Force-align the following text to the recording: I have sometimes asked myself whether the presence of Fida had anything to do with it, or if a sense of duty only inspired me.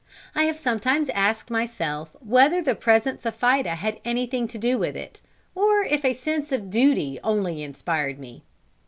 I 0.33 0.45
have 0.45 0.57
sometimes 0.57 1.09
asked 1.09 1.51
myself 1.51 2.15
whether 2.21 2.59
the 2.59 2.73
presence 2.73 3.23
of 3.23 3.35
Fida 3.35 3.75
had 3.75 3.99
anything 4.03 4.47
to 4.47 4.57
do 4.57 4.79
with 4.79 4.95
it, 4.95 5.21
or 5.53 5.83
if 5.83 6.03
a 6.03 6.13
sense 6.13 6.51
of 6.51 6.71
duty 6.71 7.19
only 7.23 7.61
inspired 7.61 8.17
me. 8.17 8.41